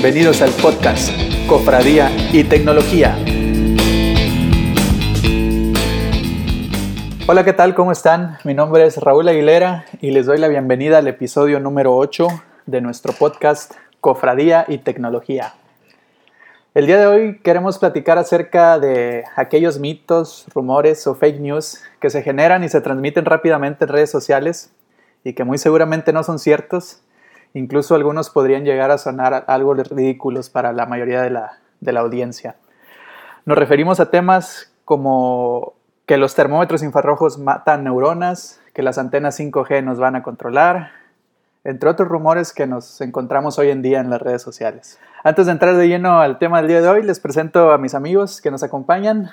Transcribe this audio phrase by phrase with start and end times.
[0.00, 1.10] Bienvenidos al podcast
[1.48, 3.18] Cofradía y Tecnología.
[7.26, 7.74] Hola, ¿qué tal?
[7.74, 8.38] ¿Cómo están?
[8.44, 12.28] Mi nombre es Raúl Aguilera y les doy la bienvenida al episodio número 8
[12.66, 15.54] de nuestro podcast Cofradía y Tecnología.
[16.74, 22.10] El día de hoy queremos platicar acerca de aquellos mitos, rumores o fake news que
[22.10, 24.70] se generan y se transmiten rápidamente en redes sociales
[25.24, 27.02] y que muy seguramente no son ciertos
[27.54, 32.00] Incluso algunos podrían llegar a sonar algo ridículos para la mayoría de la, de la
[32.00, 32.56] audiencia.
[33.44, 35.74] Nos referimos a temas como
[36.06, 40.92] que los termómetros infrarrojos matan neuronas, que las antenas 5G nos van a controlar,
[41.64, 44.98] entre otros rumores que nos encontramos hoy en día en las redes sociales.
[45.24, 47.94] Antes de entrar de lleno al tema del día de hoy, les presento a mis
[47.94, 49.30] amigos que nos acompañan.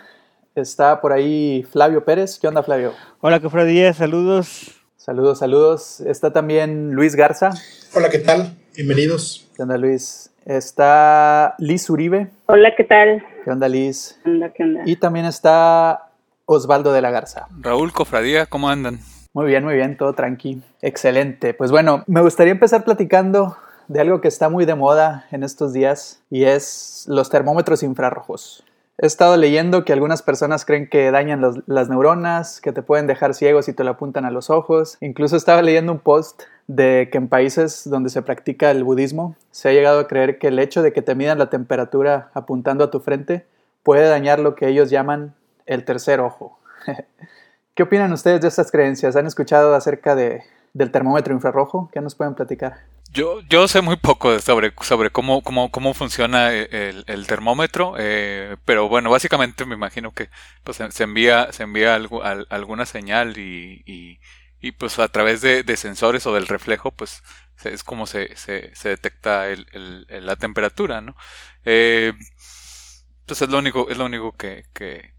[0.55, 2.39] Está por ahí Flavio Pérez.
[2.39, 2.91] ¿Qué onda, Flavio?
[3.21, 4.84] Hola, Cofradía, saludos.
[4.97, 5.99] Saludos, saludos.
[6.01, 7.51] Está también Luis Garza.
[7.93, 8.55] Hola, ¿qué tal?
[8.75, 9.47] Bienvenidos.
[9.55, 10.31] ¿Qué onda, Luis?
[10.45, 12.31] Está Liz Uribe.
[12.47, 13.23] Hola, ¿qué tal?
[13.43, 14.19] ¿Qué onda, Liz?
[14.23, 14.81] ¿Qué onda, qué onda?
[14.85, 16.09] Y también está
[16.45, 17.47] Osvaldo de la Garza.
[17.59, 18.99] Raúl Cofradía, ¿cómo andan?
[19.33, 20.61] Muy bien, muy bien, todo tranqui.
[20.81, 21.53] Excelente.
[21.53, 25.73] Pues bueno, me gustaría empezar platicando de algo que está muy de moda en estos
[25.73, 28.63] días y es los termómetros infrarrojos.
[28.97, 33.33] He estado leyendo que algunas personas creen que dañan las neuronas, que te pueden dejar
[33.33, 34.97] ciego si te lo apuntan a los ojos.
[35.01, 39.67] Incluso estaba leyendo un post de que en países donde se practica el budismo se
[39.67, 42.91] ha llegado a creer que el hecho de que te midan la temperatura apuntando a
[42.91, 43.45] tu frente
[43.83, 46.57] puede dañar lo que ellos llaman el tercer ojo.
[47.75, 49.17] ¿Qué opinan ustedes de estas creencias?
[49.17, 50.43] ¿Han escuchado acerca de,
[50.73, 51.89] del termómetro infrarrojo?
[51.91, 52.94] ¿Qué nos pueden platicar?
[53.15, 58.89] Yo, yo sé muy poco sobre, sobre cómo, cómo, cómo funciona el, termómetro, eh, pero
[58.89, 60.29] bueno, básicamente me imagino que
[60.65, 66.25] pues, se envía, se envía algo, alguna señal y, y, pues a través de, sensores
[66.25, 67.23] o del reflejo, pues
[67.63, 69.45] es como se, se, se detecta
[70.09, 71.15] la temperatura, ¿no?
[71.63, 72.11] Eh,
[73.25, 75.13] pues es lo único, es lo único que, que,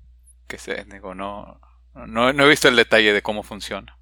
[0.47, 1.61] que sé, digo, no,
[1.95, 3.99] no, no he visto el detalle de cómo funciona.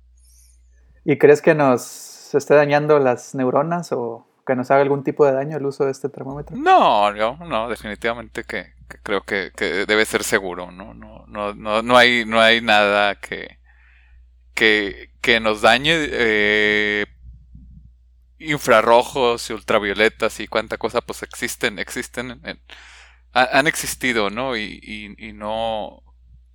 [1.04, 5.24] ¿Y crees que nos se esté dañando las neuronas o que nos haga algún tipo
[5.24, 6.56] de daño el uso de este termómetro?
[6.56, 8.72] No, no, no definitivamente que,
[9.04, 9.52] creo que,
[9.86, 10.94] debe ser seguro, ¿no?
[10.94, 13.60] No, no, no, no, hay, no hay nada que,
[14.52, 17.06] que, que nos dañe eh,
[18.40, 22.42] infrarrojos y ultravioletas y cuánta cosa pues existen, existen,
[23.32, 24.56] han existido, ¿no?
[24.56, 26.02] Y, y, no,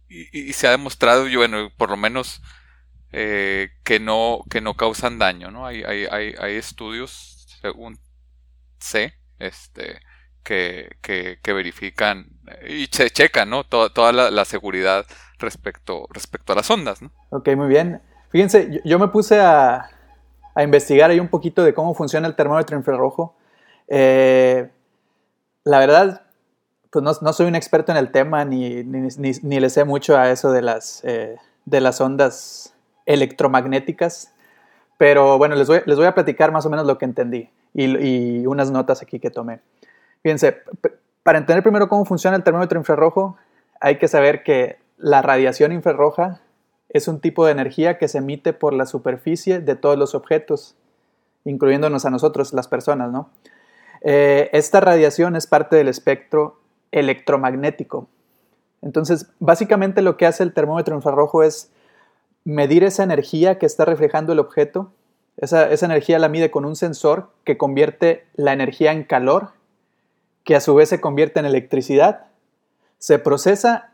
[0.09, 2.41] y, y, se ha demostrado, y bueno, por lo menos
[3.11, 5.65] eh, que, no, que no causan daño, ¿no?
[5.65, 7.97] Hay, hay, hay, estudios, según
[8.79, 9.99] sé, este,
[10.43, 12.27] que, que, verifican
[12.67, 13.63] y se checan, ¿no?
[13.63, 15.05] Toda, toda la, seguridad
[15.39, 17.11] respecto, respecto a las ondas, ¿no?
[17.29, 18.01] Ok, muy bien.
[18.29, 19.89] Fíjense, yo, me puse a,
[20.53, 23.35] a, investigar ahí un poquito de cómo funciona el termómetro infrarrojo.
[23.87, 24.69] Eh,
[25.63, 26.25] la verdad,
[26.91, 30.17] pues no, no, soy un experto en el tema ni, ni, ni, le sé mucho
[30.17, 32.75] a eso de las, eh, de las ondas
[33.09, 34.33] electromagnéticas.
[34.97, 38.45] Pero bueno, les voy, les voy a platicar más o menos lo que entendí y,
[38.45, 39.59] unas notas aquí que tomé.
[40.21, 40.57] Fíjense,
[41.23, 43.37] para entender primero cómo funciona el termómetro infrarrojo,
[43.81, 46.41] hay que saber que la radiación infrarroja
[46.89, 50.75] es un tipo de energía que se emite por la superficie de todos los objetos,
[51.45, 53.29] incluyéndonos a nosotros, las personas, ¿no?
[54.01, 56.59] Eh, esta radiación es parte del espectro
[56.91, 58.07] electromagnético.
[58.81, 61.71] Entonces, básicamente lo que hace el termómetro infrarrojo es
[62.43, 64.91] medir esa energía que está reflejando el objeto.
[65.37, 69.51] Esa, energía la mide con un sensor que convierte la energía en calor,
[70.43, 72.25] que a su vez se convierte en electricidad,
[72.97, 73.91] se procesa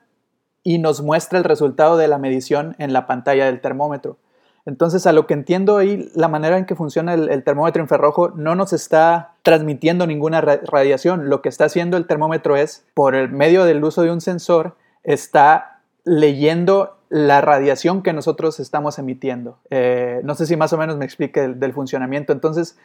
[0.63, 4.17] y nos muestra el resultado de la medición en la pantalla del termómetro.
[4.66, 8.29] Entonces, a lo que entiendo ahí, la manera en que funciona el, el, termómetro infrarrojo
[8.29, 11.29] no nos está transmitiendo ninguna radiación.
[11.29, 14.75] Lo que está haciendo el termómetro es, por el medio del uso de un sensor,
[15.03, 15.74] está
[16.05, 19.59] leyendo la radiación que nosotros estamos emitiendo.
[19.69, 22.31] Eh, no sé si más o menos me explique del, funcionamiento.
[22.31, 22.78] Entonces,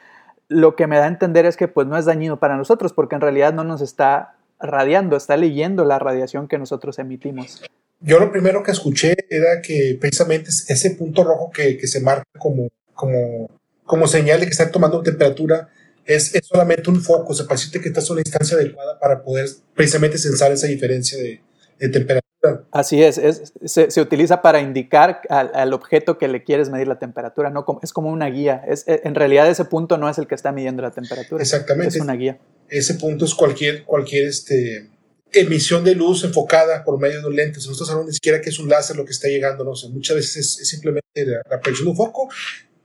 [0.48, 3.14] lo que me da a entender es que pues no es dañino para nosotros porque
[3.14, 7.62] en realidad no nos está radiando, está leyendo la radiación que nosotros emitimos.
[8.00, 12.68] Yo lo primero que escuché era que precisamente ese punto rojo que, se marca como,
[12.94, 13.50] como,
[13.84, 15.68] como señal de que está tomando temperatura
[16.04, 20.18] es, solamente un foco, se parece que estás en una instancia adecuada para poder precisamente
[20.18, 21.40] sensar esa diferencia de,
[21.78, 22.29] de temperatura.
[22.70, 23.20] Así es,
[23.64, 28.10] se, utiliza para indicar al, objeto que le quieres medir la temperatura, no es como
[28.10, 28.62] una guía.
[28.66, 31.42] Es, e, en realidad ese punto no es el que está midiendo la temperatura.
[31.42, 31.98] Exactamente.
[31.98, 32.38] Es una guía.
[32.68, 34.88] Ese punto es cualquier, cualquier este,
[35.32, 37.56] emisión de luz enfocada por medio de un lente.
[37.58, 40.16] Nosotros sabemos ni siquiera que es un láser lo que está llegando, no sé, muchas
[40.16, 42.28] veces es, simplemente la, la, de un foco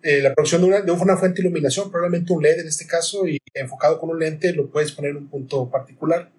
[0.05, 2.85] eh, la producción de una, de una, fuente de iluminación, probablemente un LED en este
[2.85, 6.31] caso, y enfocado con un lente lo puedes poner en un punto particular.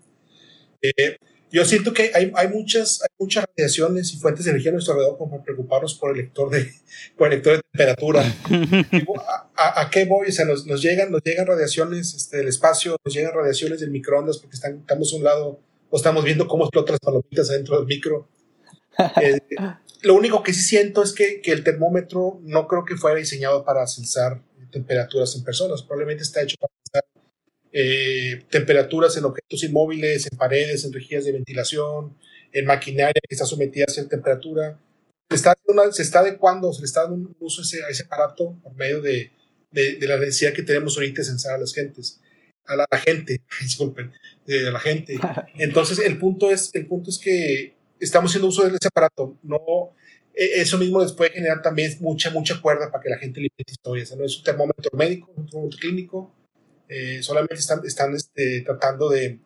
[0.81, 1.17] Eh,
[1.51, 4.95] yo siento que hay, hay, muchas, hay muchas radiaciones y fuentes de energía a nuestro
[4.95, 6.71] alrededor como para preocuparnos por el lector de,
[7.17, 8.23] por el lector de temperatura.
[9.57, 10.29] ¿A, a, qué voy?
[10.29, 13.91] O sea, nos, nos, llegan, nos llegan radiaciones este, del espacio, nos llegan radiaciones del
[13.91, 17.79] microondas porque están, estamos a un lado o estamos viendo cómo explotan las palomitas adentro
[17.79, 18.29] del micro.
[19.21, 19.39] Eh,
[20.01, 23.63] lo único que sí siento es que, que, el termómetro no creo que fuera diseñado
[23.63, 24.41] para censar
[24.71, 27.05] temperaturas en personas, probablemente está hecho para censar
[27.73, 32.17] eh, temperaturas en objetos inmóviles, en paredes, en rejillas de ventilación,
[32.53, 34.79] en maquinaria que está sometida a cierta temperatura.
[35.29, 35.55] Se está,
[35.93, 38.75] se está adecuando, se le está dando un uso a ese, a ese aparato por
[38.75, 39.33] medio de,
[39.71, 42.21] de, de, la necesidad que tenemos ahorita de censar a las gentes,
[42.67, 44.13] a la, gente, disculpen,
[44.47, 45.19] de la gente.
[45.59, 49.37] Entonces, el punto es, el punto es que estamos haciendo uso de ese aparato.
[49.43, 49.95] No,
[50.35, 53.49] e, eso mismo les puede generar también mucha, mucha cuerda para que la gente le
[53.67, 54.15] historias.
[54.17, 54.25] ¿no?
[54.25, 56.35] Es un termómetro médico, un termómetro clínico.
[56.89, 59.39] Eh, solamente están, están este, tratando de,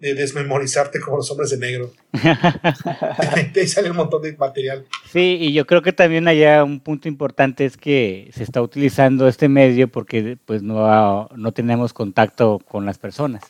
[0.00, 1.92] de, desmemorizarte como los hombres de negro.
[2.12, 4.86] de ahí sale un montón de material.
[5.12, 9.28] Sí, y yo creo que también allá un punto importante es que se está utilizando
[9.28, 13.42] este medio porque pues no, no tenemos contacto con las personas,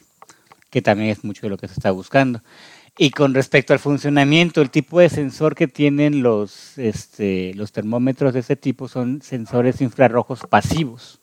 [0.70, 2.42] que también es mucho de lo que se está buscando.
[2.98, 8.32] Y con respecto al funcionamiento, el tipo de sensor que tienen los, este, los termómetros
[8.32, 11.20] de este tipo son sensores infrarrojos pasivos,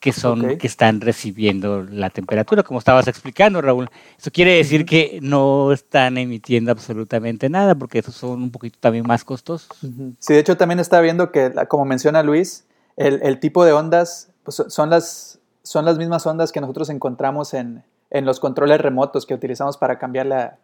[0.00, 3.88] que son que están recibiendo la temperatura, como estabas explicando, Raúl.
[4.18, 9.06] Eso quiere decir que no están emitiendo absolutamente nada, porque esos son un poquito también
[9.06, 9.68] más costosos.
[10.18, 12.66] Sí, de hecho también está viendo que, como menciona Luis,
[12.96, 17.54] el, el tipo de ondas pues, son, las, son las mismas ondas que nosotros encontramos
[17.54, 20.58] en, en los controles remotos que utilizamos para cambiar la,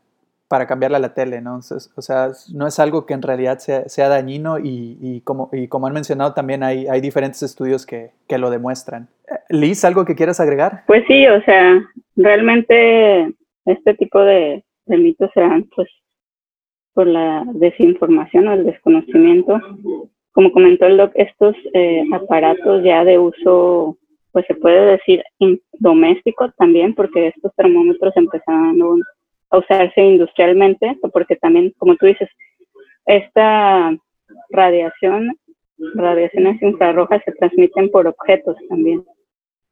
[0.52, 1.60] para cambiarla a la tele, ¿no?
[1.60, 5.94] o sea, no es algo que en realidad sea, dañino y, como, y como han
[5.94, 9.08] mencionado también hay, diferentes estudios que, que, lo demuestran.
[9.30, 10.82] Eh, Liz, ¿algo que quieras agregar?
[10.86, 11.82] Pues sí, o sea,
[12.16, 13.32] realmente
[13.64, 15.88] este tipo de, mitos se dan pues
[16.92, 19.58] por la desinformación o el desconocimiento.
[20.32, 23.96] Como comentó el doc, estos eh, aparatos ya de uso,
[24.32, 25.22] pues se puede decir
[25.78, 29.00] doméstico también, porque estos termómetros empezaron
[29.52, 32.28] a usarse industrialmente, porque también, como tú dices,
[33.04, 33.94] esta
[34.50, 35.36] radiación,
[35.94, 39.04] radiaciones infrarrojas se transmiten por objetos también.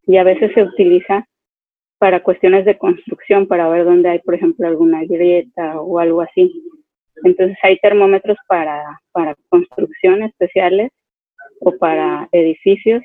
[0.06, 1.26] Y a veces se utiliza
[1.98, 6.52] para cuestiones de construcción, para ver dónde hay, por ejemplo, alguna grieta o algo así.
[7.24, 10.90] Entonces hay termómetros para, para construcción especiales
[11.60, 13.02] o para edificios,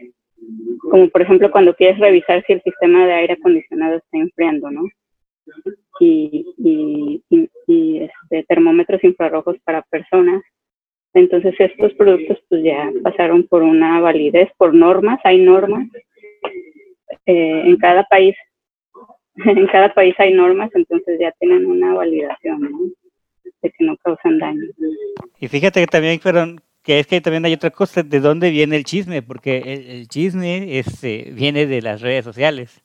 [0.92, 4.84] como por ejemplo cuando quieres revisar si el sistema de aire acondicionado está enfriando, ¿no?
[6.00, 7.22] Y,
[7.68, 10.44] y, este, termómetros infrarrojos para personas.
[11.14, 15.88] Entonces estos productos pues ya pasaron por una validez, por normas, hay normas.
[17.26, 18.36] Eh, en cada país,
[19.36, 22.94] en cada país hay normas, entonces ya tienen una validación,
[23.62, 24.68] De que no causan daño.
[25.40, 28.76] Y fíjate que también fueron que es que también hay otra cosa, de dónde viene
[28.76, 32.85] el chisme, porque el, chisme este, viene de las redes sociales.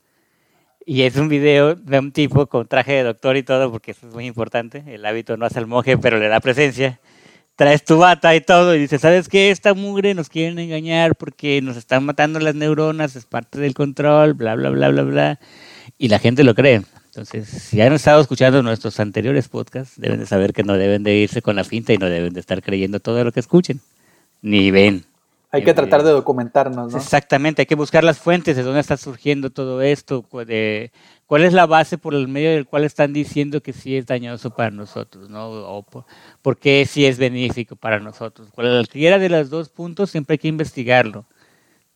[0.86, 4.08] Y es un video de un tipo con traje de doctor y todo, porque eso
[4.08, 4.82] es muy importante.
[4.86, 7.00] El hábito no hace el monje, pero le da presencia.
[7.54, 9.50] Traes tu bata y todo, y dice, ¿sabes qué?
[9.50, 14.32] Esta mugre nos quieren engañar porque nos están matando las neuronas, es parte del control,
[14.32, 15.40] bla, bla, bla, bla, bla.
[15.98, 16.82] Y la gente lo cree.
[17.06, 21.16] Entonces, si han estado escuchando nuestros anteriores podcasts, deben de saber que no deben de
[21.16, 23.80] irse con la finta y no deben de estar creyendo todo lo que escuchen,
[24.40, 25.04] ni ven.
[25.52, 26.98] Hay que tratar de documentarnos, ¿no?
[26.98, 30.92] Exactamente, hay que buscar las fuentes de dónde está surgiendo todo esto, de
[31.26, 34.50] cuál es la base por el medio del cual están diciendo que sí es dañoso
[34.50, 35.48] para nosotros, ¿no?
[35.50, 35.84] O
[36.40, 38.48] por, qué sí es benéfico para nosotros.
[38.54, 41.26] Cualquiera de los dos puntos siempre hay que investigarlo.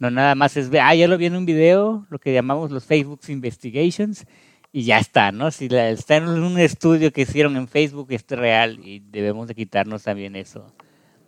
[0.01, 2.85] No nada más es, ah, ya lo vi en un video, lo que llamamos los
[2.85, 4.27] Facebook Investigations,
[4.73, 5.53] y ya está, ¿no?
[5.53, 10.03] Si está en un estudio que hicieron en Facebook, es real y debemos de quitarnos
[10.03, 10.75] también eso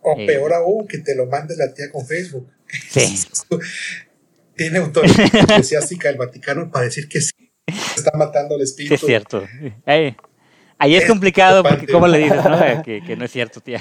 [0.07, 2.49] o peor aún, que te lo mande la tía con Facebook.
[2.91, 3.27] Sí.
[4.57, 7.33] Tiene autoridad eclesiástica del Vaticano para decir que sí,
[7.67, 8.97] está matando el espíritu.
[8.97, 9.45] Sí, es cierto.
[10.79, 12.43] Ahí, es, complicado porque, ¿cómo le dices?
[12.43, 12.83] No?
[12.83, 13.81] Que, que, no es cierto, tía.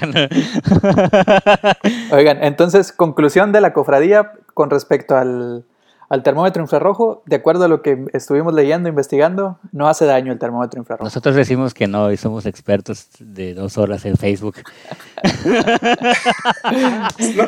[2.11, 5.65] Oigan, entonces, conclusión de la cofradía con respecto al,
[6.09, 10.39] al termómetro infrarrojo, de acuerdo a lo que estuvimos leyendo, investigando, no hace daño el
[10.39, 11.05] termómetro infrarrojo.
[11.05, 14.57] Nosotros decimos que no y somos expertos de dos horas en Facebook.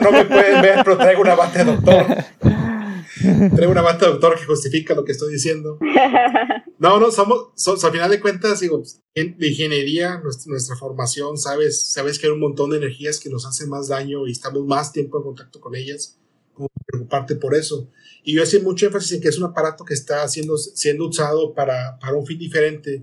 [0.01, 2.05] no, me pueden ver, pero traigo una bata de doctor.
[3.55, 5.77] Traigo una bata de doctor que justifica lo que estoy diciendo.
[6.79, 7.49] No, no, somos,
[7.83, 8.83] al final de cuentas, digo,
[9.15, 13.47] de ingeniería, nuestra, nuestra, formación, sabes, sabes que hay un montón de energías que nos
[13.47, 16.19] hacen más daño y estamos más tiempo en contacto con ellas
[16.85, 17.89] preocuparte por eso.
[18.27, 21.53] Y yo hacía mucho énfasis en que es un aparato que está siendo, siendo usado
[21.53, 23.01] para, para un fin diferente,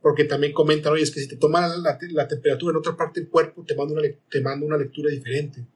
[0.00, 3.18] porque también comentan, oye, es que si te toma la, la, temperatura en otra parte
[3.18, 5.66] del cuerpo, te manda, una, te manda una lectura diferente.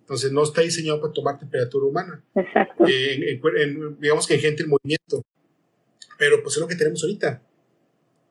[0.00, 2.24] Entonces no está diseñado para tomar temperatura humana.
[2.34, 2.84] Exacto.
[2.88, 3.40] Eh,
[4.00, 5.22] digamos que en gente en movimiento.
[6.18, 7.40] Pero pues es lo que tenemos ahorita.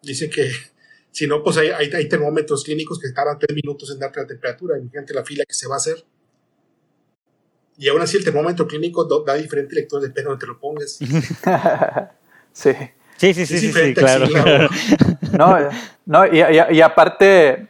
[0.01, 0.51] Dice que
[1.11, 4.77] si no, pues hay, hay, termómetros clínicos que tardan tres minutos en darte la temperatura.
[4.77, 6.03] Imagínate la fila que se va a hacer.
[7.77, 10.99] Y aún así el termómetro clínico da diferente lectura depende de donde te lo pongas.
[12.53, 12.71] sí.
[13.17, 14.27] Sí, sí, sí, sí, claro.
[15.37, 15.57] no,
[16.05, 16.41] no y,
[16.71, 17.69] y, aparte,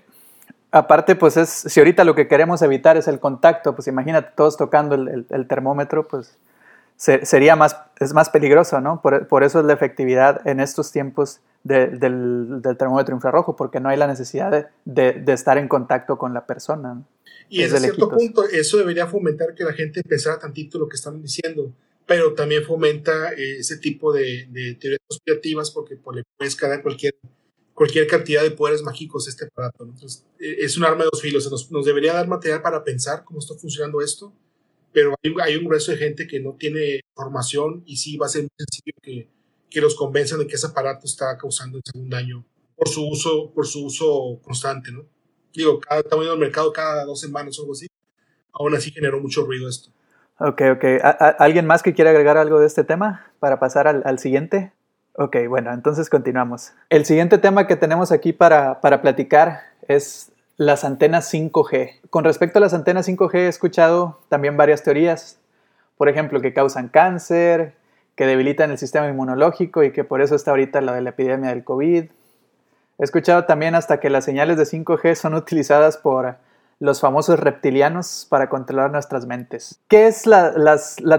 [0.72, 4.58] aparte, pues es, si ahorita lo que queremos evitar es el contacto, pues imagínate todos
[4.58, 6.36] tocando el, el, termómetro, pues
[6.98, 9.02] sería más, es más peligroso, ¿no?
[9.02, 13.90] Por, por, eso es la efectividad en estos tiempos del, del, termómetro infrarrojo, porque no
[13.90, 17.02] hay la necesidad de, de, estar en contacto con la persona.
[17.50, 21.22] Y en cierto punto eso debería fomentar que la gente pensara tantito lo que están
[21.22, 21.74] diciendo,
[22.06, 26.82] pero también fomenta eh, ese tipo de, de, teorías conspirativas porque pues, le puedes cargar
[26.82, 27.16] cualquier,
[27.74, 29.84] cualquier cantidad de poderes mágicos a este aparato.
[29.84, 33.24] Entonces, eh, es un arma de dos filos, nos, nos, debería dar material para pensar
[33.24, 34.34] cómo está funcionando esto,
[34.92, 38.30] pero hay, hay, un grueso de gente que no tiene formación y sí va a
[38.30, 39.28] ser muy sencillo que,
[39.70, 43.68] que los convenzan de que ese aparato está causando un daño por su uso, por
[43.68, 45.06] su uso constante, ¿no?
[45.56, 47.88] Digo, cada, estamos el mercado cada dos semanas o algo así,
[48.54, 49.90] aún así generó mucho ruido esto.
[50.40, 50.84] Ok, ok.
[51.40, 54.74] ¿Alguien más que quiera agregar algo de este tema para pasar al, al, siguiente?
[55.14, 56.74] Ok, bueno, entonces continuamos.
[56.90, 62.02] El siguiente tema que tenemos aquí para, para platicar es las antenas 5G.
[62.10, 65.40] Con respecto a las antenas 5G he escuchado también varias teorías,
[65.98, 67.76] por ejemplo, que causan cáncer,
[68.16, 71.50] que debilitan el sistema inmunológico y que por eso está ahorita la de la epidemia
[71.50, 72.06] del COVID,
[72.98, 76.38] He escuchado también hasta que las señales de 5G son utilizadas por
[76.80, 79.80] los famosos reptilianos para controlar nuestras mentes.
[79.88, 80.54] ¿Qué es la,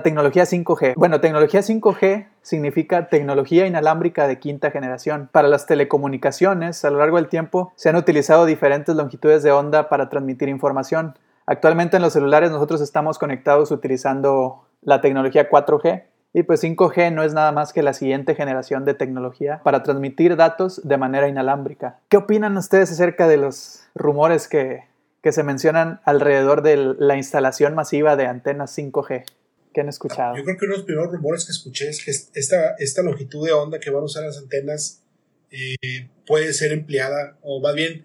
[0.03, 0.95] tecnología 5G?
[0.97, 5.29] Bueno, tecnología 5G significa tecnología inalámbrica de quinta generación.
[5.33, 9.89] Para las telecomunicaciones, a lo largo del tiempo, se han utilizado diferentes longitudes de onda
[9.89, 11.19] para transmitir información.
[11.47, 16.05] Actualmente en los celulares nosotros estamos conectados utilizando la tecnología 4G,
[16.37, 20.37] y pues 5G no es nada más que la siguiente generación de tecnología para transmitir
[20.37, 21.99] datos de manera inalámbrica.
[22.11, 24.81] ¿Qué opinan ustedes acerca de los rumores que,
[25.23, 29.25] que se mencionan alrededor de la instalación masiva de antenas 5G?
[29.73, 30.37] ¿Qué han escuchado?
[30.37, 33.47] Yo creo que uno de los primeros rumores que escuché es que esta, esta longitud
[33.47, 35.05] de onda que van a usar las antenas
[35.51, 38.05] eh, puede ser empleada, o más bien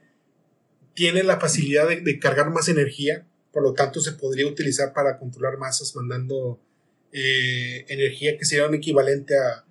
[0.94, 5.18] tiene la facilidad de, de cargar más energía, por lo tanto se podría utilizar para
[5.18, 6.62] controlar masas mandando
[7.12, 9.66] eh, energía que sería un equivalente a,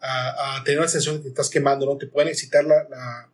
[0.00, 1.96] a, tener una sensación de que estás quemando, ¿no?
[1.96, 3.30] Te pueden excitar la, la,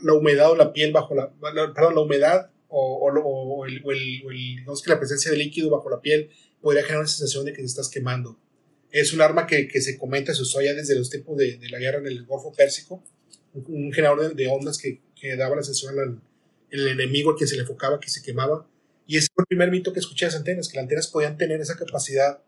[0.00, 1.30] la, humedad o la piel bajo la,
[1.74, 5.90] perdón, la humedad o, o, el, o, el, digamos que la presencia de líquido bajo
[5.90, 8.38] la piel podría generar una sensación de que te estás quemando.
[8.90, 11.68] Es un arma que, que se comenta, se usó ya desde los tiempos de, de
[11.68, 13.04] la guerra en el Golfo Pérsico,
[13.52, 16.20] un, generador de, ondas que, que, daba la sensación al
[16.70, 18.66] el enemigo al que se le enfocaba que se quemaba
[19.08, 21.38] y ese fue el primer mito que escuché de las antenas, que las antenas podían
[21.38, 22.42] tener esa capacidad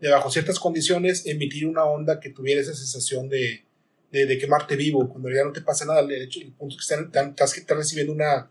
[0.00, 3.66] de, bajo ciertas condiciones, emitir una onda que tuviera esa sensación de,
[4.10, 6.00] de, quemarte vivo, cuando ya no te pasa nada.
[6.00, 8.50] El, hecho, el punto es que estás, estás recibiendo una,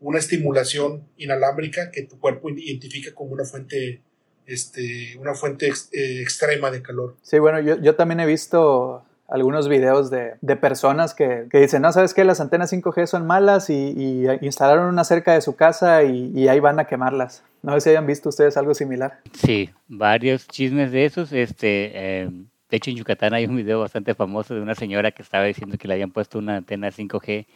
[0.00, 4.00] una estimulación inalámbrica que tu cuerpo identifica como una fuente,
[4.46, 7.18] este, una fuente eh, extrema de calor.
[7.20, 11.80] Sí, bueno, yo, yo también he visto algunos videos de, de personas que, que, dicen,
[11.80, 12.22] no, ¿sabes qué?
[12.22, 16.78] Las antenas 5G son malas y, instalaron una cerca de su casa y, ahí van
[16.78, 17.42] a quemarlas.
[17.62, 19.20] No sé si hayan visto ustedes algo similar.
[19.32, 21.32] Sí, varios chismes de esos.
[21.32, 22.30] Este, eh,
[22.68, 25.78] de hecho, en Yucatán hay un video bastante famoso de una señora que estaba diciendo
[25.78, 27.46] que le habían puesto una antena 5G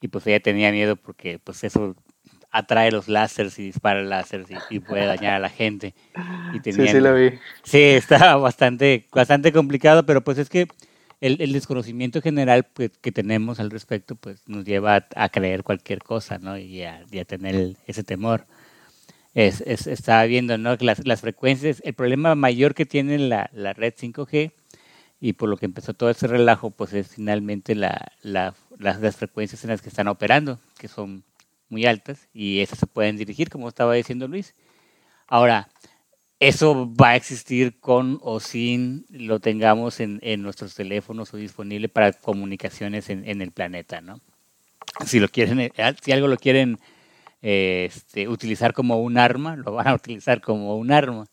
[0.00, 1.96] y pues ella tenía miedo porque pues eso
[2.52, 5.94] atrae los láseres y dispara láseres y, puede dañar a la gente.
[6.54, 7.30] Y sí, sí lo vi.
[7.64, 10.68] Sí, está bastante, bastante complicado, pero pues es que
[11.20, 16.38] el, desconocimiento general pues, que tenemos al respecto pues nos lleva a, creer cualquier cosa,
[16.38, 16.56] ¿no?
[16.56, 18.46] Y a, tener ese temor.
[19.34, 20.76] Es, es, estaba viendo, ¿no?
[20.78, 24.52] Que las, las, frecuencias, el problema mayor que tiene la, la, red 5G
[25.20, 29.62] y por lo que empezó todo ese relajo, pues es finalmente la, las, las frecuencias
[29.64, 31.24] en las que están operando, que son
[31.68, 34.54] muy altas y esas se pueden dirigir, como estaba diciendo Luis.
[35.26, 35.68] Ahora,
[36.40, 41.88] eso va a existir con o sin lo tengamos en, en nuestros teléfonos o disponible
[41.88, 44.20] para comunicaciones en, en, el planeta, ¿no?
[45.04, 46.78] Si lo quieren, eh, si algo lo quieren
[47.42, 51.26] eh, este, utilizar como un arma, lo van a utilizar como un arma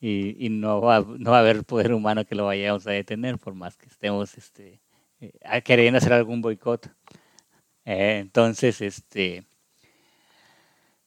[0.00, 3.54] y, no, va, no va a haber poder humano que lo vayamos a detener por
[3.54, 4.80] más que estemos este,
[5.20, 6.90] eh, queriendo hacer algún boicot.
[7.84, 9.44] entonces, este,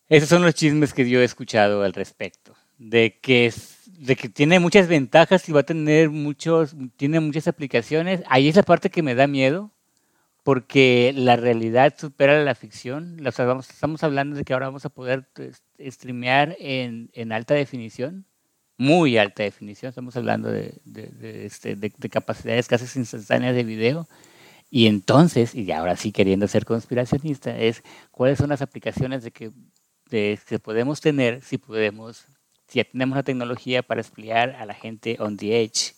[0.10, 2.45] esos son los chismes que yo he escuchado al respecto
[2.78, 3.54] de que
[3.98, 8.22] de que tiene muchas ventajas y va a tener muchos, tiene muchas aplicaciones.
[8.28, 9.72] Ahí es la parte que me da miedo,
[10.44, 13.18] porque la realidad supera la ficción.
[13.26, 18.26] estamos hablando de que ahora vamos a poder pues, streamear en, en alta definición,
[18.78, 19.90] muy alta definición.
[19.90, 24.08] Estamos hablando de, de, este, de, capacidades casi instantáneas de video.
[24.70, 29.52] Y entonces, y ahora sí queriendo ser conspiracionista, es cuáles son las aplicaciones de que,
[30.10, 32.28] de, que podemos tener si podemos,
[32.72, 35.96] ya tenemos la tecnología para espiar a la gente on the edge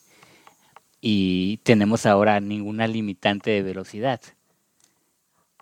[1.02, 4.20] y tenemos ahora ninguna limitante de velocidad.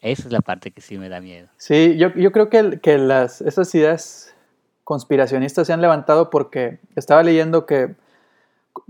[0.02, 1.48] Esa es la parte que sí me da miedo.
[1.58, 4.36] Sí, yo, yo creo que, que las, esas ideas
[4.84, 7.96] conspiracionistas se han levantado porque estaba leyendo que,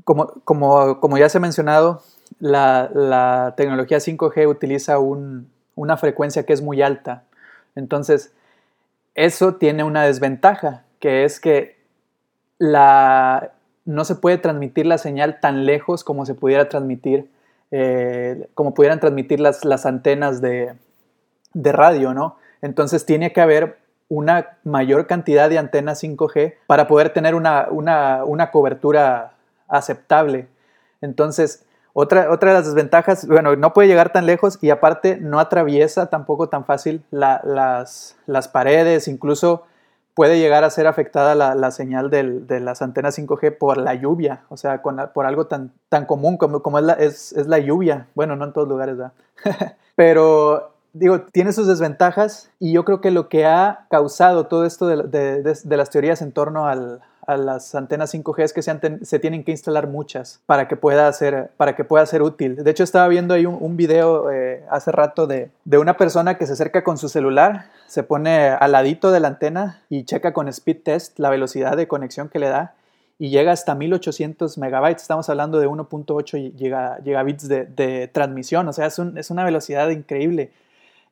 [0.03, 2.03] como, como, como ya se ha mencionado,
[2.39, 7.23] la, tecnología 5G utiliza un, una frecuencia que es muy alta.
[7.75, 8.33] Entonces,
[9.15, 11.77] eso tiene una desventaja, que es que
[12.57, 13.51] la,
[13.85, 17.29] no se puede transmitir la señal tan lejos como se pudiera transmitir,
[17.71, 20.73] eh, como pudieran transmitir las, las antenas de,
[21.53, 22.37] de radio, ¿no?
[22.61, 27.67] Entonces tiene que haber una mayor cantidad de antenas 5G para poder tener una,
[28.51, 29.33] cobertura
[29.67, 30.47] aceptable.
[31.01, 35.39] Entonces, otra, otra, de las desventajas, bueno, no puede llegar tan lejos y aparte no
[35.39, 39.65] atraviesa tampoco tan fácil las, las, paredes, incluso
[40.15, 44.57] puede llegar a ser afectada la, señal de las antenas 5G por la lluvia, o
[44.57, 48.07] sea, por algo tan, tan común como, como es, la, es, es, la, lluvia.
[48.15, 49.13] Bueno, no en todos lugares, ¿verdad?
[49.95, 54.87] Pero digo, tiene sus desventajas y yo creo que lo que ha causado todo esto
[54.87, 56.67] de, las teorías en torno
[57.27, 61.51] a las antenas 5G es que se, tienen que instalar muchas para que pueda ser,
[61.57, 62.63] para que pueda ser útil.
[62.63, 66.53] De hecho, estaba viendo ahí un, video eh, hace rato de, una persona que se
[66.53, 70.83] acerca con su celular, se pone al ladito de la antena y checa con speed
[70.83, 72.75] test la velocidad de conexión que le da
[73.17, 75.01] y llega hasta 1800 megabytes.
[75.01, 80.51] Estamos hablando de 1.8 gigabits de, transmisión, o sea, es, es una velocidad increíble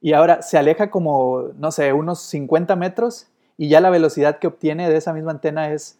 [0.04, 4.48] y ahora se aleja como, no sé, unos 50 metros y ya la velocidad que
[4.48, 5.98] obtiene de esa misma antena es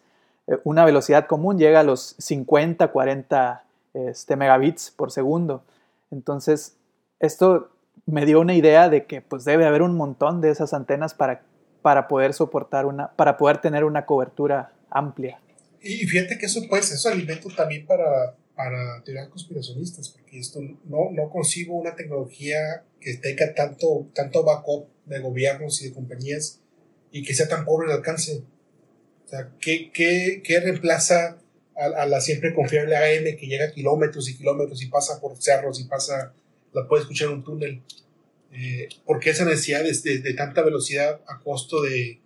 [0.64, 5.64] una velocidad común, llega a los 50, 40 este, megabits por segundo.
[6.10, 6.76] Entonces,
[7.20, 7.70] esto
[8.06, 11.42] me dio una idea de que pues debe haber un montón de esas antenas para,
[11.82, 15.40] para poder soportar una, para poder tener una cobertura amplia.
[15.80, 21.10] Y fíjate que eso pues, eso alimento también para, para teorías conspiracionistas, porque esto no,
[21.12, 26.60] no concibo una tecnología que tenga tanto, tanto backup de gobiernos y de compañías
[27.10, 28.42] y que sea tan pobre el alcance.
[29.34, 31.38] Sea, ¿qué, reemplaza
[31.74, 35.84] a, la siempre confiable AM que llega kilómetros y kilómetros y pasa por cerros y
[35.84, 36.32] pasa,
[36.72, 37.82] la puede escuchar en un túnel?
[38.52, 42.20] Eh, ¿Por qué esa necesidad de, de, tanta velocidad a costo de,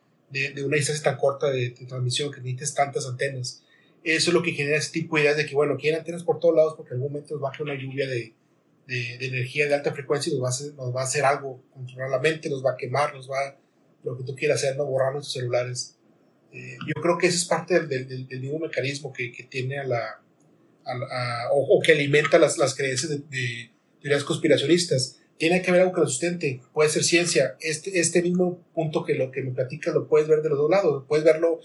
[0.63, 3.63] una distancia tan corta de, transmisión que necesites tantas antenas?
[4.05, 6.39] Eso es lo que genera ese tipo de ideas de que, bueno, quieren antenas por
[6.39, 8.35] todos lados porque en algún momento baja una lluvia de,
[8.87, 12.19] energía de alta frecuencia y nos va, a hacer, nos va a algo, controlar la
[12.19, 13.57] mente, nos va a quemar, nos va
[14.05, 15.98] lo que tú quieras hacer, no borrar nuestros celulares.
[16.53, 20.23] Eh, yo creo que eso es parte del, mismo mecanismo que, tiene a la,
[21.53, 25.21] o, que alimenta las, las creencias de, teorías conspiracionistas.
[25.37, 27.57] Tiene que haber algo que lo sustente, puede ser ciencia.
[27.61, 30.71] Este, este mismo punto que lo que me platicas lo puedes ver de los dos
[30.71, 31.61] lados, puedes verlo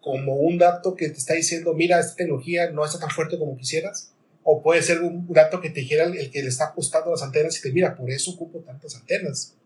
[0.00, 3.56] como un dato que te está diciendo, mira, esta tecnología no está tan fuerte como
[3.56, 7.22] quisieras, o puede ser un dato que te dijera el, que le está apostando las
[7.22, 9.56] antenas y te mira, por eso ocupo tantas antenas.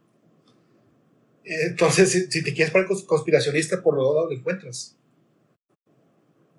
[1.47, 4.97] Entonces, si, te quieres poner conspiracionista, por lo lado lo encuentras.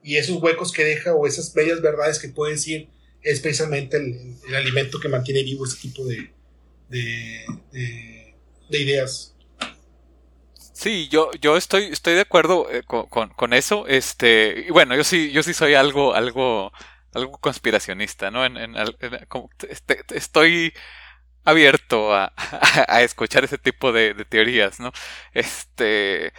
[0.01, 2.87] Y esos huecos que deja o esas bellas verdades que puedes decir
[3.21, 6.31] es precisamente el, alimento que mantiene vivo ese tipo de,
[6.87, 8.33] de,
[8.69, 9.35] de ideas.
[10.77, 13.87] Sí, yo, yo estoy, estoy de acuerdo eh, con, con, eso.
[13.87, 16.71] Este, y bueno, yo sí, yo sí soy algo, algo,
[17.13, 18.45] algo conspiracionista, ¿no?
[20.13, 20.73] Estoy
[21.47, 22.31] abierto a,
[23.01, 24.91] escuchar ese tipo de, teorías, ¿no?
[25.33, 26.33] Este,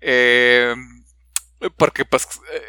[0.00, 0.74] eh,
[1.76, 2.62] porque pues, eh,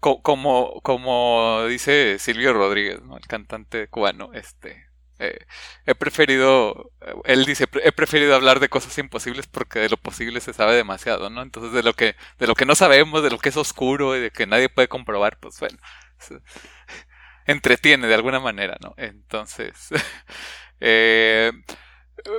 [0.00, 3.16] como, como dice Silvio Rodríguez, ¿no?
[3.16, 4.86] El cantante cubano, este,
[5.18, 5.38] eh,
[5.86, 6.92] he preferido,
[7.24, 11.30] él dice, he preferido hablar de cosas imposibles porque de lo posible se sabe demasiado,
[11.30, 11.42] ¿no?
[11.42, 14.20] Entonces de lo que, de lo que no sabemos, de lo que es oscuro y
[14.20, 15.78] de que nadie puede comprobar, pues bueno,
[17.46, 18.94] entretiene de alguna manera, ¿no?
[18.96, 19.88] Entonces,
[20.80, 21.52] eh,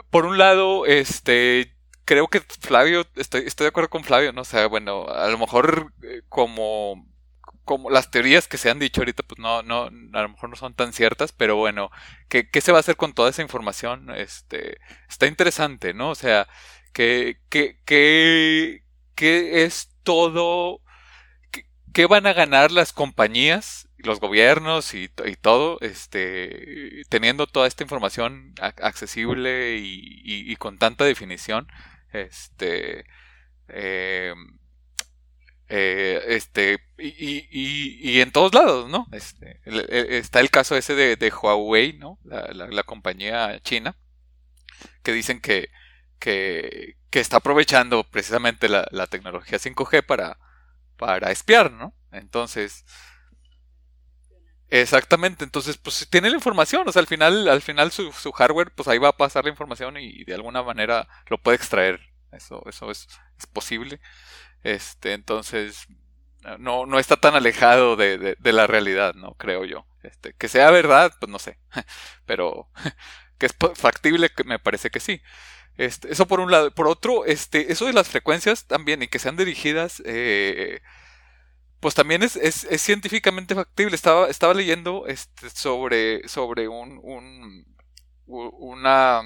[0.10, 4.42] por un lado, este, creo que Flavio, estoy, estoy de acuerdo con Flavio, ¿no?
[4.42, 5.94] O bueno, a lo mejor
[6.30, 7.06] como
[7.66, 10.56] como las teorías que se han dicho ahorita, pues no, no, a lo mejor no
[10.56, 11.92] son tan ciertas, pero bueno,
[12.30, 14.10] ¿qué, qué se va a hacer con toda esa información?
[14.16, 14.78] Este,
[15.10, 16.12] está interesante, ¿no?
[16.12, 16.48] O sea,
[16.94, 18.84] ¿qué, qué, qué,
[19.16, 20.82] qué es todo?
[21.94, 25.10] ¿qué van a ganar las compañías, los gobiernos y,
[25.42, 31.68] todo, este, teniendo toda esta información accesible y, con tanta definición?
[32.14, 33.06] Este,
[33.70, 34.34] eh,
[35.70, 39.06] eh, este, y, en todos lados, ¿no?
[39.12, 39.60] Este,
[40.18, 42.20] está el caso ese de, Huawei, ¿no?
[42.24, 43.98] La, compañía china,
[45.04, 45.70] que dicen que,
[46.20, 50.38] que, está aprovechando precisamente la, tecnología 5G para,
[50.96, 51.94] para espiar, ¿no?
[52.12, 52.86] Entonces,
[54.70, 58.88] exactamente, entonces, pues tiene la información, o sea, al final, al final su, hardware, pues
[58.88, 62.02] ahí va a pasar la información y, de alguna manera lo puede extraer.
[62.32, 63.08] Eso, eso es,
[63.40, 64.00] es posible.
[64.64, 65.88] Este, entonces,
[66.60, 69.34] no, no está tan alejado de, de, la realidad, ¿no?
[69.36, 69.88] Creo yo.
[70.04, 71.60] Este, que sea verdad, pues no sé.
[72.26, 72.70] Pero
[73.38, 75.22] que es factible, que me parece que sí.
[75.78, 76.72] Este, eso por un lado.
[76.72, 80.82] Por otro, este, eso de las frecuencias también y que sean dirigidas, eh,
[81.80, 83.96] pues también es, es, es, científicamente factible.
[83.96, 87.66] Estaba, estaba leyendo este, sobre, sobre un, un,
[88.26, 89.24] una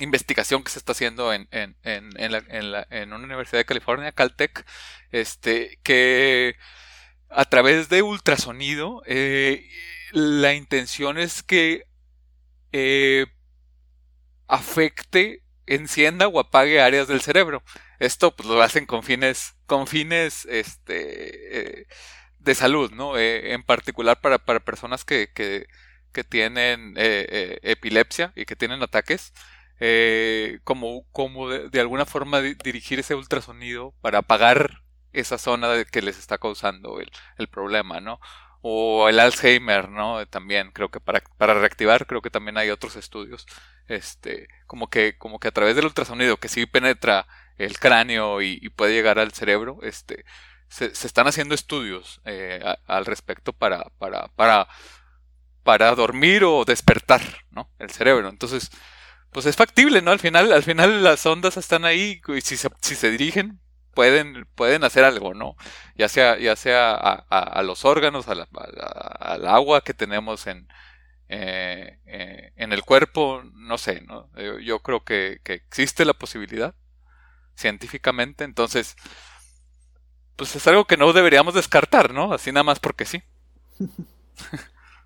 [0.00, 3.60] investigación que se está haciendo en, en, en, en, la, en, la, en una universidad
[3.60, 4.64] de California, Caltech,
[5.12, 6.56] este, que
[7.30, 9.68] a través de ultrasonido, eh,
[10.12, 11.84] la intención es que
[12.72, 13.26] eh,
[14.46, 17.62] afecte, encienda o apague áreas del cerebro.
[18.04, 21.86] Esto pues, lo hacen con fines, con fines este, eh,
[22.38, 23.18] de salud, ¿no?
[23.18, 25.66] en particular para, para personas que, que,
[26.12, 29.32] que tienen epilepsia y que tienen ataques
[29.80, 36.02] eh, como, como de, alguna forma dirigir ese ultrasonido para apagar esa zona de que
[36.02, 38.20] les está causando el, el, problema, ¿no?
[38.62, 40.26] O el Alzheimer, ¿no?
[40.26, 43.46] También creo que para, para reactivar, creo que también hay otros estudios,
[43.88, 47.26] este, como que, como que a través del ultrasonido que sí penetra
[47.58, 50.24] el cráneo y, puede llegar al cerebro, este,
[50.68, 54.68] se, están haciendo estudios eh, al respecto para, para, para,
[55.62, 57.70] para dormir o despertar, ¿no?
[57.78, 58.28] El cerebro.
[58.28, 58.70] Entonces,
[59.32, 60.10] pues es factible, ¿no?
[60.12, 63.60] Al final, al final las ondas están ahí y si se, si se dirigen
[63.94, 65.56] pueden, pueden hacer algo, ¿no?
[65.96, 68.48] Ya sea, ya sea a, los órganos, a la,
[69.20, 70.68] al agua que tenemos en,
[71.28, 74.30] eh, eh, en el cuerpo, no sé, ¿no?
[74.60, 76.74] Yo, creo que, existe la posibilidad
[77.54, 78.96] científicamente, entonces,
[80.36, 82.32] pues es algo que no deberíamos descartar, ¿no?
[82.32, 83.22] Así nada más porque sí.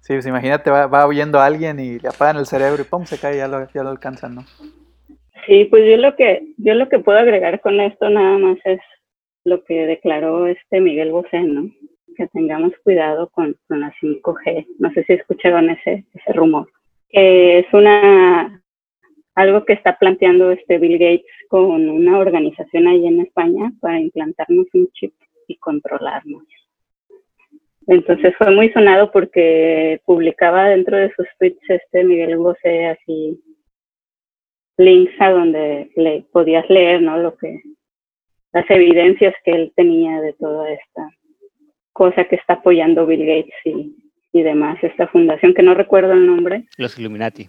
[0.09, 3.05] Sí, pues imagínate, va, va huyendo a alguien y le apagan el cerebro y pum,
[3.05, 4.45] se cae y ya lo, ya lo alcanzan, ¿no?
[5.47, 8.81] Sí, pues yo lo que yo lo que puedo agregar con esto nada más es
[9.45, 11.71] lo que declaró este Miguel Bosé, ¿no?
[12.17, 14.67] Que tengamos cuidado con, con la 5G.
[14.79, 16.71] No sé si escucharon ese, ese rumor.
[17.11, 18.58] es una
[19.39, 24.67] algo que está planteando este Bill Gates con una organización ahí en España para implantarnos
[24.73, 25.15] un chip
[25.47, 26.43] y controlarnos.
[27.87, 33.41] Entonces fue muy sonado porque publicaba dentro de sus tweets este Miguel Bosé así
[34.77, 37.17] links a donde le podías leer, ¿no?
[37.17, 37.63] Lo que
[38.53, 41.09] las evidencias que él tenía de toda esta
[41.93, 43.95] cosa que está apoyando Bill Gates y,
[44.33, 46.65] y demás, esta fundación que no recuerdo el nombre.
[46.77, 47.49] Los Illuminati.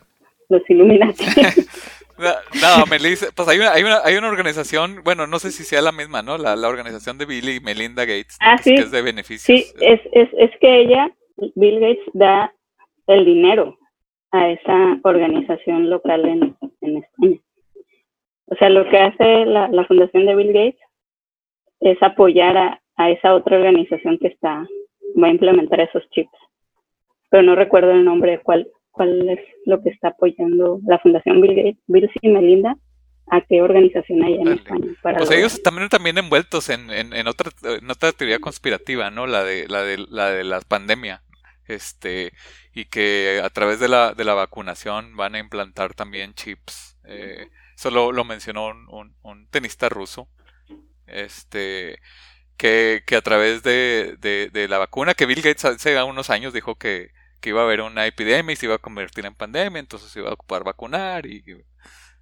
[0.49, 1.23] Los Illuminati.
[2.19, 5.81] No, Melissa, pues hay una, hay una, hay una organización, bueno, no sé si sea
[5.81, 6.37] la misma, ¿no?
[6.37, 9.43] La, la organización de Bill y Melinda Gates, ah, que es de beneficios.
[9.43, 11.09] Sí, es, es, es que ella,
[11.55, 12.53] Bill Gates, da
[13.07, 13.77] el dinero
[14.31, 17.39] a esa organización local en, en España.
[18.47, 20.81] O sea, lo que hace la, la fundación de Bill Gates
[21.79, 24.67] es apoyar a, a esa otra organización que está,
[25.21, 26.37] va a implementar esos chips.
[27.29, 31.41] Pero no recuerdo el nombre de cuál, cuál es lo que está apoyando la Fundación
[31.41, 32.75] Bill Gates, Bill y Melinda,
[33.31, 34.87] a qué organización hay en España.
[35.01, 39.27] Para pues ellos también también envueltos en, en, otra, en otra teoría conspirativa, ¿no?
[39.27, 41.23] La de la de la de la pandemia,
[41.67, 42.33] este
[42.73, 46.97] y que a través de la de la vacunación van a implantar también chips.
[47.05, 50.27] Eh, eso lo, mencionó un, un, tenista ruso,
[51.07, 51.99] este
[52.57, 56.51] que, que a través de, de, de la vacuna que Bill Gates hace unos años
[56.51, 59.79] dijo que que iba a haber una epidemia y se iba a convertir en pandemia,
[59.79, 61.43] entonces se iba a ocupar vacunar y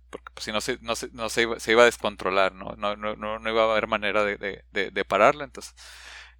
[0.10, 2.75] porque pues, si no se, no se, no se, iba, se iba a descontrolar, ¿no?
[2.77, 5.75] No, no, no, iba a haber manera de, de, de, pararla, entonces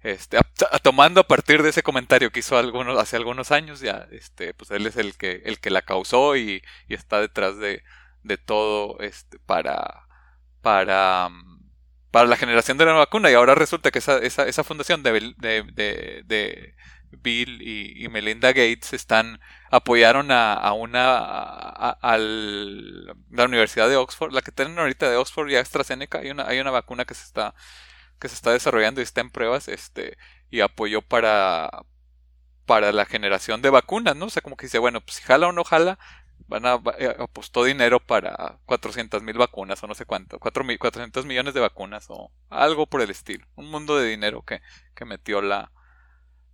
[0.02, 0.38] este,
[0.82, 4.70] tomando a partir de ese comentario que hizo algunos, hace algunos años, ya, este, pues
[4.70, 7.82] él es el que, el que la causó y, y está detrás de,
[8.22, 10.06] de todo, este, para,
[10.62, 11.30] para,
[12.10, 15.34] para la generación de la vacuna y ahora resulta que esa, esa, esa fundación de,
[15.36, 16.74] de, de
[17.10, 19.40] Bill y, Melinda Gates están
[19.70, 25.56] apoyaron a, una a, la Universidad de Oxford, la que tienen ahorita de Oxford y
[25.56, 27.54] AstraZeneca, hay una hay una vacuna que se está
[28.18, 30.16] que se está desarrollando y está en pruebas, este,
[30.50, 31.84] y apoyó para,
[32.66, 34.26] para la generación de vacunas, ¿no?
[34.26, 35.98] O sea, como que dice, bueno, pues si jala o no jala,
[36.48, 41.54] van a, eh, apostó dinero para 400 mil vacunas o no sé cuánto, 400 millones
[41.54, 43.46] de vacunas o algo por el estilo.
[43.56, 44.60] Un mundo de dinero que,
[44.94, 45.72] que metió la,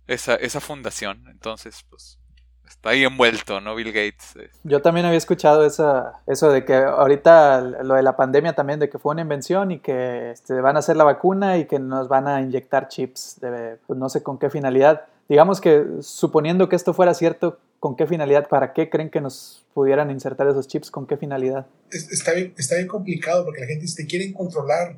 [0.07, 1.25] esa, esa fundación.
[1.29, 2.19] Entonces, pues,
[2.67, 3.75] está ahí envuelto, ¿no?
[3.75, 4.35] Bill Gates.
[4.63, 8.89] Yo también había escuchado esa, eso de que ahorita lo de la pandemia también, de
[8.89, 12.07] que fue una invención y que este, van a hacer la vacuna y que nos
[12.07, 15.05] van a inyectar chips, de, pues no sé con qué finalidad.
[15.27, 18.47] Digamos que suponiendo que esto fuera cierto, ¿con qué finalidad?
[18.47, 20.91] ¿Para qué creen que nos pudieran insertar esos chips?
[20.91, 21.65] ¿Con qué finalidad?
[21.89, 24.97] Está bien, está bien complicado porque la gente dice, te quieren controlar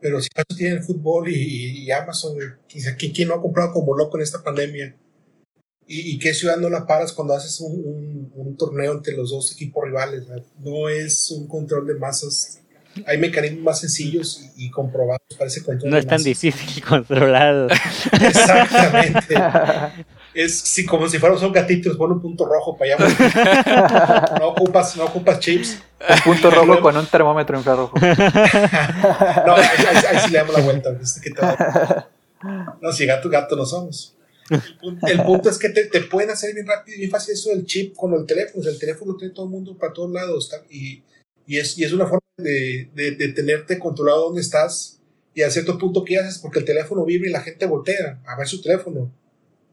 [0.00, 2.36] pero si acaso tienen fútbol y, y Amazon,
[2.68, 4.96] ¿quién no ha comprado como loco en esta pandemia?
[5.86, 9.84] ¿Y, qué ciudad no la paras cuando haces un, un, torneo entre los dos equipos
[9.84, 10.24] rivales?
[10.58, 12.62] No es un control de masas.
[13.06, 15.90] Hay mecanismos más sencillos y, comprobados para ese control.
[15.90, 17.68] No es tan difícil controlarlo.
[18.12, 19.34] Exactamente.
[20.34, 24.34] es si, como si fuéramos un gatito, pone un punto rojo para allá.
[24.38, 25.78] No ocupas, no ocupas chips.
[26.00, 27.98] Un punto rojo con un termómetro infrarrojo.
[27.98, 30.90] no, ahí, sí le damos la vuelta.
[32.80, 34.14] No, si gato, gato no somos.
[34.50, 37.64] El punto, es que te, te, pueden hacer bien rápido y bien fácil eso del
[37.64, 38.68] chip con el teléfono.
[38.68, 40.50] el teléfono lo tiene todo el mundo para todos lados.
[40.70, 41.02] Y,
[41.46, 45.00] y, es, y es una forma de, de, de, tenerte controlado dónde estás
[45.34, 48.36] y a cierto punto qué haces porque el teléfono vibra y la gente voltea a
[48.36, 49.12] ver su teléfono.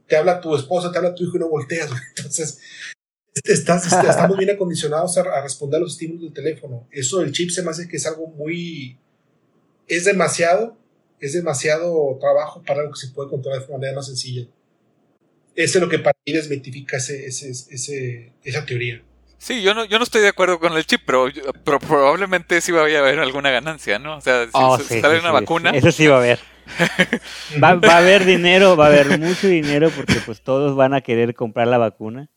[0.08, 1.90] Te habla tu esposa, te habla tu hijo y no volteas.
[2.16, 2.60] Entonces,
[3.44, 6.88] estás, estamos bien acondicionados a, responder a los estímulos del teléfono.
[6.92, 8.98] Eso del chip se me hace que es algo muy...
[9.88, 10.78] Es demasiado,
[11.20, 14.48] es demasiado trabajo para algo que se puede controlar de manera más sencilla.
[15.56, 19.04] Eso es lo que para mí desmitifica ese, ese, esa teoría.
[19.41, 21.25] Sí, yo no, yo no estoy de acuerdo con el chip, pero,
[21.65, 24.17] pero probablemente sí va a haber alguna ganancia, ¿no?
[24.17, 25.71] O sea, si oh, sale una vacuna.
[25.71, 26.38] Eso sí va a haber.
[27.63, 31.01] va, va, a haber dinero, va a haber mucho dinero porque pues todos van a
[31.01, 32.27] querer comprar la vacuna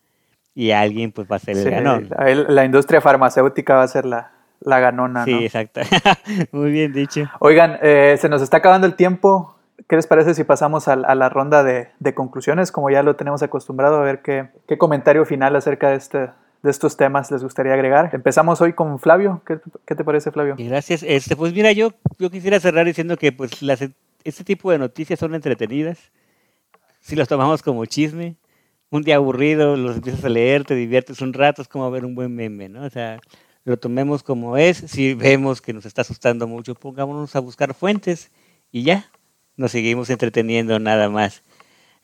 [0.54, 2.08] y alguien pues va a ser el ganón.
[2.48, 5.26] La, industria farmacéutica va a ser la, la ganona.
[5.26, 5.82] Sí, exacto.
[6.52, 7.30] Muy bien dicho.
[7.38, 9.58] Oigan, eh, se nos está acabando el tiempo.
[9.90, 12.72] ¿Qué les parece si pasamos a, la ronda de, de, conclusiones?
[12.72, 16.30] Como ya lo tenemos acostumbrado, a ver qué, qué comentario final acerca de, este,
[16.64, 18.08] de estos temas les gustaría agregar.
[18.14, 19.42] Empezamos hoy con Flavio.
[19.46, 20.56] ¿Qué, qué te parece, Flavio?
[20.58, 21.02] Gracias.
[21.02, 23.86] Este, pues mira, yo, yo quisiera cerrar diciendo que pues las,
[24.24, 26.10] este tipo de noticias son entretenidas.
[27.00, 28.36] Si los tomamos como chisme,
[28.88, 32.14] un día aburrido, los empiezas a leer, te diviertes un rato, es como ver un
[32.14, 32.84] buen meme, ¿no?
[32.84, 33.20] O sea,
[33.64, 38.30] lo tomemos como es, si vemos que nos está asustando mucho, pongámonos a buscar fuentes
[38.72, 39.10] y ya,
[39.58, 41.42] nos seguimos entreteniendo nada más.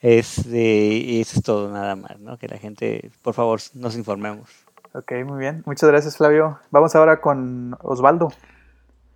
[0.01, 2.39] Es, eso es todo nada más, ¿no?
[2.39, 4.49] Que la gente, por favor, nos informemos.
[4.93, 5.63] Ok, muy bien.
[5.67, 6.59] Muchas gracias, Flavio.
[6.71, 8.33] Vamos ahora con Osvaldo.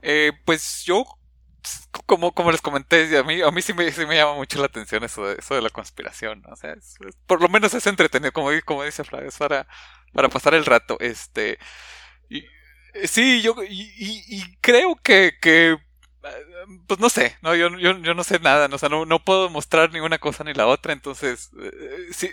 [0.02, 1.04] Eh, pues yo
[2.06, 4.66] como, como les comenté, a mí, a mí sí, me, sí me llama mucho la
[4.66, 6.74] atención eso de, eso de la conspiración, O sea,
[7.26, 9.66] por lo menos es entretenido, como, como dice Flavio, es para,
[10.12, 10.96] para pasar el rato.
[11.00, 11.58] Este,
[12.28, 12.44] y,
[12.94, 15.76] eh, sí, yo, y, y, creo que, que,
[16.86, 18.76] pues no sé, no, yo, yo, yo no sé nada, ¿no?
[18.76, 22.30] o no puedo mostrar ninguna cosa ni la otra, entonces, eh, sí,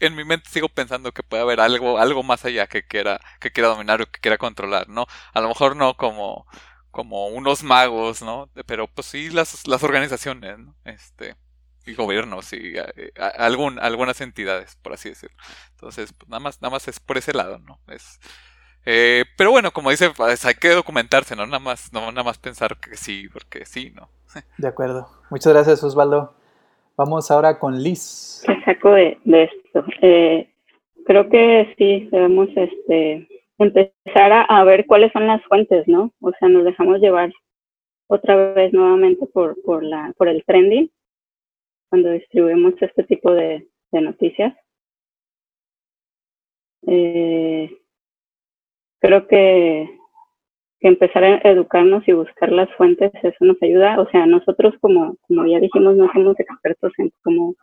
[0.00, 3.52] en mi mente sigo pensando que puede haber algo, algo más allá que quiera, que
[3.52, 5.06] quiera dominar o que quiera controlar, ¿no?
[5.32, 6.46] A lo mejor no como,
[6.90, 8.50] como unos magos, ¿no?
[8.66, 10.74] Pero pues sí las, las organizaciones, ¿no?
[10.84, 11.36] Este,
[11.86, 15.36] y gobiernos y eh, algún, algunas entidades, por así decirlo.
[15.72, 17.80] Entonces, pues nada más, nada más es por ese lado, ¿no?
[17.88, 18.18] Es,
[18.86, 21.44] eh, pero bueno, como dice, pues, hay que documentarse, ¿no?
[21.44, 24.08] Nada más, no nada más pensar que sí, porque sí, ¿no?
[24.58, 25.08] De acuerdo.
[25.30, 26.34] Muchas gracias, Osvaldo.
[26.96, 28.42] Vamos ahora con Liz.
[28.46, 29.84] ¿Qué saco de, de esto?
[30.00, 30.50] Eh,
[31.04, 36.12] creo que sí, debemos este, empezar a, ver cuáles son las fuentes, ¿no?
[36.20, 37.32] O sea, nos dejamos llevar
[38.08, 40.90] otra vez nuevamente por, por, la, por el trending
[41.90, 44.54] cuando distribuimos este tipo de, de noticias.
[46.86, 47.76] Eh,
[49.06, 49.88] creo que,
[50.80, 54.00] empezar a educarnos y buscar las fuentes, eso nos ayuda.
[54.00, 57.54] O sea, nosotros como, como ya dijimos, no somos expertos en cómo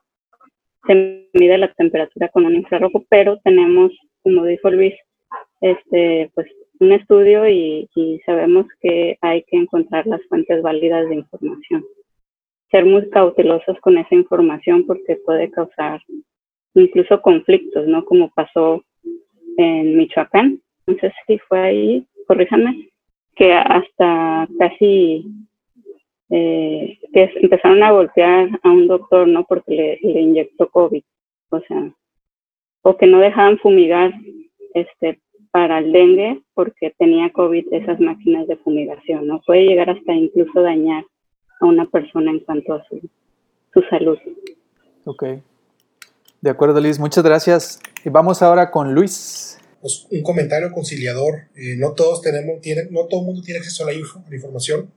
[0.88, 4.94] se mide la temperatura con un infrarrojo, pero tenemos, como dijo Luis,
[5.62, 6.48] este, pues
[6.80, 7.88] un estudio y,
[8.26, 11.84] sabemos que hay que encontrar las fuentes válidas de información.
[12.72, 16.02] Ser muy cautelosos con esa información porque puede causar
[16.74, 18.04] incluso conflictos, ¿no?
[18.04, 18.84] Como pasó
[19.58, 20.63] en Michoacán.
[20.86, 22.90] Entonces, sí fue ahí, corríjanme,
[23.36, 25.26] que hasta casi
[26.30, 29.44] eh, que empezaron a golpear a un doctor, ¿no?
[29.46, 31.04] Porque le, le inyectó COVID.
[31.50, 31.92] O sea,
[32.82, 34.14] o que no dejaban fumigar
[34.74, 35.20] este
[35.52, 39.40] para el dengue porque tenía COVID esas máquinas de fumigación, ¿no?
[39.46, 41.06] Puede llegar hasta incluso dañar
[41.60, 43.00] a una persona en cuanto a su,
[43.72, 44.18] su salud.
[45.06, 45.24] Ok.
[46.42, 47.00] De acuerdo, Liz.
[47.00, 47.80] Muchas gracias.
[48.04, 49.63] Y vamos ahora con Luis.
[49.84, 51.50] Pues un comentario conciliador.
[51.58, 54.30] Eh, no todos tenemos, tienen, no todo el mundo tiene acceso a la, info, a
[54.30, 54.90] la información.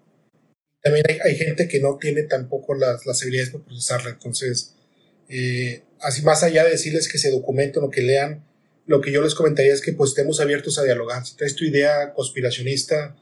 [0.80, 4.10] También hay, gente que no tiene tampoco las, las habilidades para procesarla.
[4.10, 4.76] Entonces,
[5.28, 8.44] eh, así más allá de decirles que se documenten o que lean,
[8.86, 11.26] lo que yo les comentaría es que pues estemos abiertos a dialogar.
[11.26, 13.16] Si traes tu idea conspiracionista,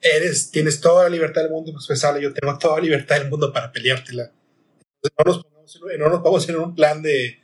[0.00, 3.30] eres, tienes toda la libertad del mundo para expresarla, yo tengo toda la libertad del
[3.30, 4.32] mundo para peleártela.
[5.16, 7.38] no nos pongamos, no pongamos en un plan de,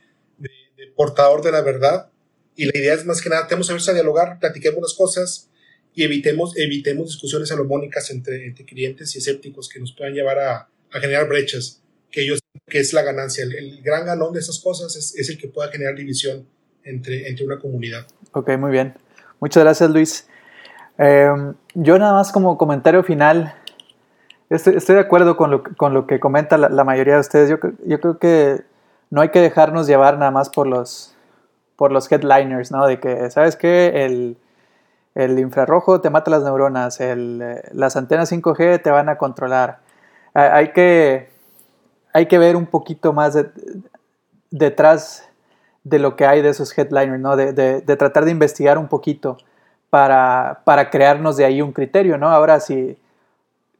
[0.97, 2.09] portador de la verdad.
[2.55, 5.49] Y la idea es más que nada, tenemos que a dialogar, platiquemos las cosas
[5.95, 10.69] y evitemos, evitemos discusiones salomónicas entre, entre clientes y escépticos que nos puedan llevar a,
[10.91, 13.43] a generar brechas, que ellos, que es la ganancia.
[13.43, 16.47] El, el gran ganón de esas cosas es, es, el que pueda generar división
[16.83, 18.05] entre, entre una comunidad.
[18.31, 18.95] Ok, muy bien.
[19.39, 20.27] Muchas gracias, Luis.
[20.97, 21.29] Eh,
[21.73, 23.55] yo nada más como comentario final,
[24.49, 27.49] estoy, estoy de acuerdo con lo, con lo, que comenta la, la mayoría de ustedes.
[27.49, 28.61] Yo, yo, creo que
[29.09, 31.12] no hay que dejarnos llevar nada más por los,
[31.75, 32.85] por los headliners, ¿no?
[32.85, 34.05] De que, ¿sabes qué?
[34.05, 34.37] El,
[35.15, 39.79] el infrarrojo te mata las neuronas, el, las antenas 5G te van a controlar.
[40.33, 41.29] Hay que,
[42.13, 43.49] hay que ver un poquito más de,
[44.49, 45.29] detrás
[45.83, 47.35] de lo que hay de esos headliners, ¿no?
[47.35, 49.37] De, de, de tratar de investigar un poquito
[49.89, 52.29] para, para, crearnos de ahí un criterio, ¿no?
[52.29, 52.97] Ahora, si,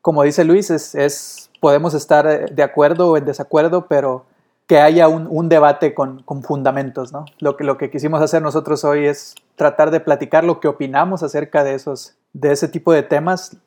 [0.02, 4.26] como dice Luis, es, es, podemos estar de acuerdo o en desacuerdo, pero
[4.68, 7.26] que haya un, un debate con, con, fundamentos, ¿no?
[7.40, 11.22] Lo que, lo que quisimos hacer nosotros hoy es tratar de platicar lo que opinamos
[11.24, 13.58] acerca de, esos, de ese tipo de temas.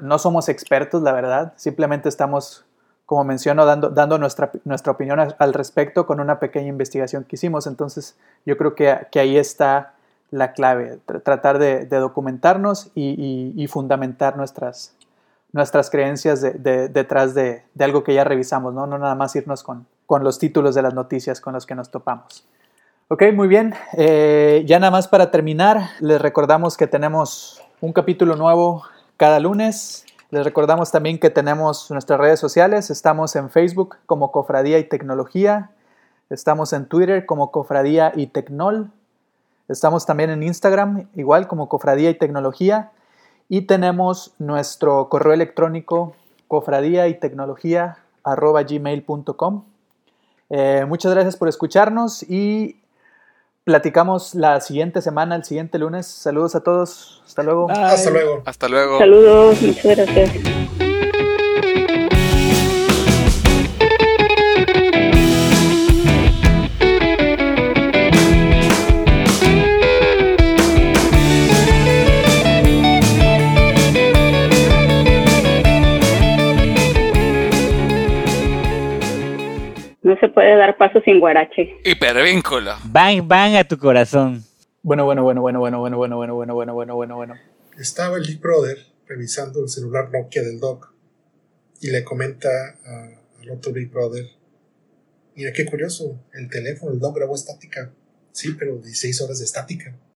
[0.00, 2.64] No somos expertos, la verdad, simplemente estamos
[3.06, 7.66] como menciono, dando, dando nuestra, nuestra opinión al respecto con una pequeña investigación que hicimos.
[7.66, 9.94] Entonces, yo creo que, que ahí está
[10.30, 14.94] la clave, tratar de, documentarnos y, fundamentar nuestras,
[15.52, 18.86] nuestras creencias de, de, detrás de, algo que ya revisamos, ¿no?
[18.86, 21.90] no nada más irnos con, con los títulos de las noticias con los que nos
[21.90, 22.44] topamos.
[23.08, 23.72] Ok, muy bien.
[23.94, 28.82] Eh, ya nada más para terminar, les recordamos que tenemos un capítulo nuevo
[29.16, 30.04] cada lunes.
[30.28, 32.90] Les recordamos también que tenemos nuestras redes sociales.
[32.90, 35.70] Estamos en Facebook como Cofradía y Tecnología.
[36.28, 38.90] Estamos en Twitter como Cofradía y Tecnol.
[39.66, 42.90] Estamos también en Instagram, igual como Cofradía y Tecnología.
[43.48, 46.12] Y tenemos nuestro correo electrónico
[46.48, 49.71] cofradía y tecnología arroba gmail.com.
[50.54, 52.76] Eh, muchas gracias por escucharnos y
[53.64, 56.06] platicamos la siguiente semana, el siguiente lunes.
[56.06, 57.22] Saludos a todos.
[57.24, 57.68] Hasta luego.
[57.68, 57.76] Bye.
[57.78, 58.42] Hasta luego.
[58.44, 58.98] Hasta luego.
[58.98, 59.62] Saludos.
[59.62, 60.78] Muchas gracias.
[80.22, 81.76] Se puede dar paso sin guarache.
[81.84, 82.76] Hipervínculo.
[82.84, 84.44] Bang, bang a tu corazón.
[84.82, 87.34] Bueno, bueno, bueno, bueno, bueno, bueno, bueno, bueno, bueno, bueno, bueno, bueno, bueno.
[87.76, 90.94] Estaba el Big Brother revisando el celular Nokia del Doc
[91.80, 94.24] y le comenta a, al otro Big Brother,
[95.34, 97.92] mira qué curioso, el teléfono, el Doc grabó estática.
[98.30, 99.92] Sí, pero 16 horas de estática.